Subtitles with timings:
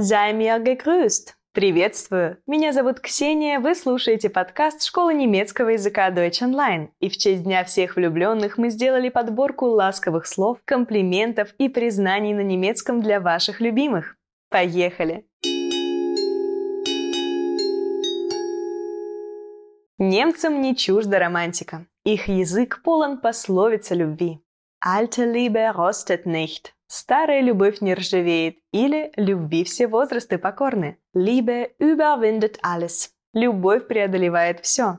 [0.00, 1.34] Sei mir gegrüßt.
[1.52, 2.36] Приветствую!
[2.46, 6.90] Меня зовут Ксения, вы слушаете подкаст школы немецкого языка Deutsch Online.
[7.00, 12.42] И в честь Дня всех влюбленных мы сделали подборку ласковых слов, комплиментов и признаний на
[12.42, 14.14] немецком для ваших любимых.
[14.50, 15.26] Поехали!
[19.98, 21.86] Немцам не чужда романтика.
[22.04, 24.38] Их язык полон пословиц любви.
[24.80, 26.72] Alte Liebe rostet nicht.
[26.88, 28.58] Старая любовь не ржавеет.
[28.72, 30.98] Или любви все возрасты покорны.
[31.14, 33.10] Liebe überwindet alles.
[33.34, 34.98] Любовь преодолевает все.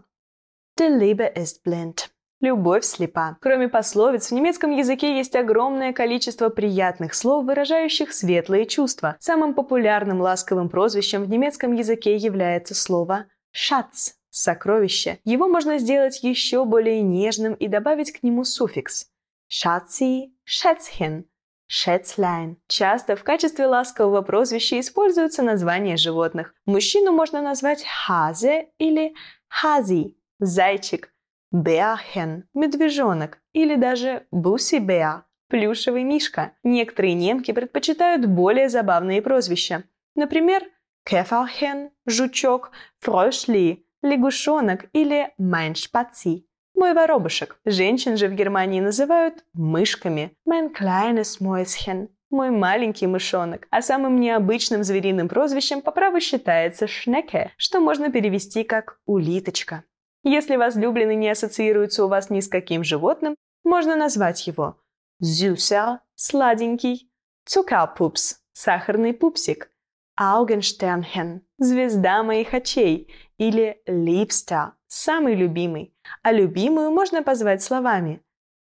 [0.79, 2.09] Die Liebe ist blind.
[2.41, 3.37] Любовь слепа.
[3.41, 9.17] Кроме пословиц, в немецком языке есть огромное количество приятных слов, выражающих светлые чувства.
[9.19, 15.19] Самым популярным ласковым прозвищем в немецком языке является слово «шац»– сокровище.
[15.25, 19.07] Его можно сделать еще более нежным и добавить к нему суффикс
[19.51, 21.23] Шаци, Schätzchen,
[21.69, 22.57] Schätzlein.
[22.67, 26.55] Часто в качестве ласкового прозвища используются названия животных.
[26.65, 29.13] Мужчину можно назвать Хазе или
[29.47, 31.13] Хази, зайчик,
[31.51, 36.53] Беахен, медвежонок или даже Буси-беа, плюшевый мишка.
[36.63, 39.83] Некоторые немки предпочитают более забавные прозвища.
[40.15, 40.63] Например,
[41.07, 42.71] Käferchen, жучок,
[43.03, 46.45] Фрöschli, лягушонок или Spazi,
[46.79, 47.59] мой воробушек.
[47.65, 50.31] Женщин же в Германии называют мышками.
[50.47, 52.07] Mein kleines Mäuschen.
[52.31, 53.67] Мой маленький мышонок.
[53.69, 59.83] А самым необычным звериным прозвищем по праву считается шнеке, что можно перевести как улиточка.
[60.23, 64.77] Если возлюбленный не ассоциируется у вас ни с каким животным, можно назвать его
[65.21, 67.11] Süßer– сладенький,
[67.47, 69.71] Zuckerpups– сахарный пупсик,
[70.19, 78.21] Augensternchen– звезда моих очей или Liebster– самый любимый, а любимую можно позвать словами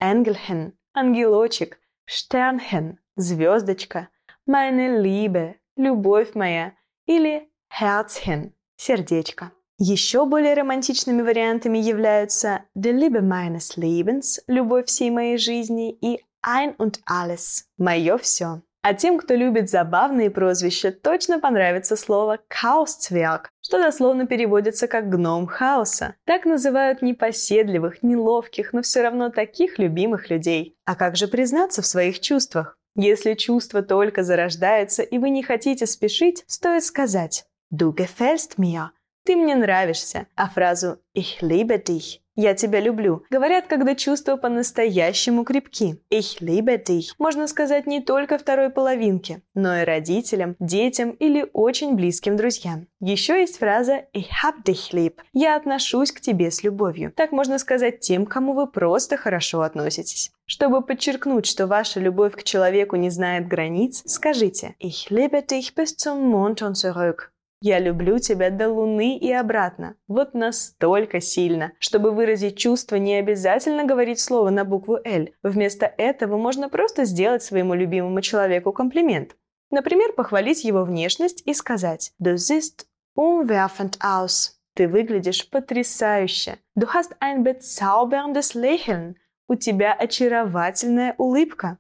[0.03, 4.09] Engelchen– ангелочек, Sternchen– звездочка,
[4.47, 6.75] meine Liebe– любовь моя
[7.07, 9.53] или Herzchen– сердечко.
[9.79, 16.75] Еще более романтичными вариантами являются Die Liebe meines Lebens– любовь всей моей жизни и Ein
[16.79, 18.63] und alles– мое все.
[18.83, 25.47] А тем, кто любит забавные прозвища, точно понравится слово «каусцверк», что дословно переводится как «гном
[25.47, 26.17] хаоса».
[26.25, 30.77] Так называют непоседливых, неловких, но все равно таких любимых людей.
[30.85, 32.77] А как же признаться в своих чувствах?
[32.95, 38.89] Если чувства только зарождаются и вы не хотите спешить, стоит сказать «Du gefällst mir»–
[39.25, 45.45] «Ты мне нравишься», а фразу «Ich liebe dich» «Я тебя люблю» говорят, когда чувства по-настоящему
[45.45, 46.01] крепки.
[46.11, 51.95] «Ich liebe dich» можно сказать не только второй половинке, но и родителям, детям или очень
[51.95, 52.89] близким друзьям.
[53.01, 57.13] Еще есть фраза «Ich hab dich lieb»– «Я отношусь к тебе с любовью».
[57.15, 60.33] Так можно сказать тем, кому вы просто хорошо относитесь.
[60.47, 65.97] Чтобы подчеркнуть, что ваша любовь к человеку не знает границ, скажите «Ich liebe dich bis
[65.97, 67.32] zum Mond und zurück»
[67.65, 69.95] Я люблю тебя до Луны и обратно.
[70.09, 71.71] Вот настолько сильно.
[71.79, 75.29] Чтобы выразить чувство, не обязательно говорить слово на букву «Л».
[75.45, 79.37] Вместо этого можно просто сделать своему любимому человеку комплимент.
[79.71, 82.87] Например, похвалить его внешность и сказать «Du siehst
[83.17, 84.55] umwerfend aus».
[84.75, 86.59] Ты выглядишь потрясающе.
[86.77, 89.15] Du hast ein bezauberndes Lächeln.
[89.47, 91.79] У тебя очаровательная улыбка.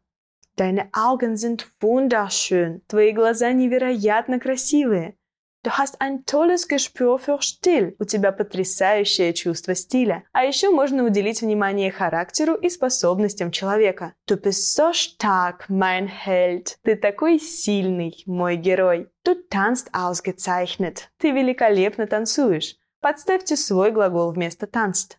[0.56, 2.82] Deine Augen sind wunderschön.
[2.86, 5.16] Твои глаза невероятно красивые.
[5.64, 7.94] Du hast ein tolles Gespür für Stil.
[8.00, 10.24] У тебя потрясающее чувство стиля.
[10.32, 14.14] А еще можно уделить внимание характеру и способностям человека.
[14.28, 16.78] Du bist so stark, mein Held.
[16.82, 19.08] Ты такой сильный, мой герой.
[19.24, 21.10] Du tanzt ausgezeichnet.
[21.18, 22.74] Ты великолепно танцуешь.
[23.00, 25.18] Подставьте свой глагол вместо tanzt.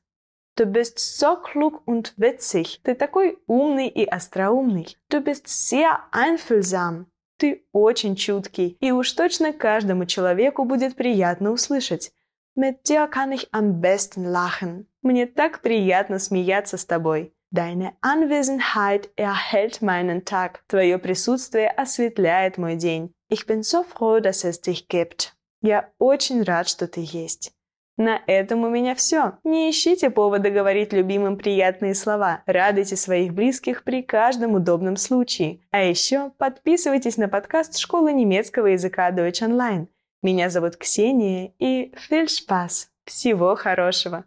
[0.57, 2.81] Du bist so klug und witzig.
[2.83, 4.97] Ты такой умный и остроумный.
[5.09, 7.07] Du bist sehr einfühlsam.
[7.37, 12.11] Ты очень чуткий, и уж точно каждому человеку будет приятно услышать.
[12.55, 14.85] Mit dir kann ich am besten lachen.
[15.01, 17.33] Мне так приятно смеяться с тобой.
[17.51, 20.63] Deine Anwesenheit erhält meinen Tag.
[20.67, 23.13] Твое присутствие осветляет мой день.
[23.29, 25.33] Ich bin so froh, dass es dich gibt.
[25.61, 27.53] Я очень рад, что ты есть.
[27.97, 29.33] На этом у меня все.
[29.43, 32.41] Не ищите повода говорить любимым приятные слова.
[32.47, 35.59] Радуйте своих близких при каждом удобном случае.
[35.71, 39.87] А еще подписывайтесь на подкаст Школы немецкого языка Deutsch Online.
[40.23, 42.87] Меня зовут Ксения и Spaß.
[43.05, 44.25] Всего хорошего!